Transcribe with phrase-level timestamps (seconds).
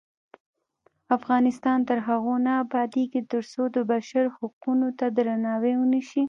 [1.17, 6.19] افغانستان تر هغو نه ابادیږي، ترڅو د بشر حقونو ته درناوی ونشي.